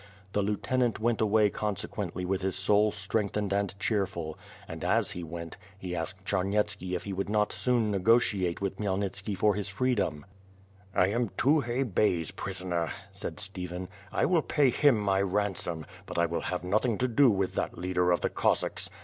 [0.33, 4.35] The lieutenant went away consequently with his soul strengthened and cheerful,
[4.67, 8.77] and, as he went, he asked Charn yetski if he would not soon negotiate with
[8.77, 10.25] Khmyelnitski for his freedom.
[10.95, 16.25] "I am Tukhay Be/s prisoner," said Stephen, "I will pay him my ransom, but I
[16.25, 18.89] will have nothing to do with that leader of the Cossacks.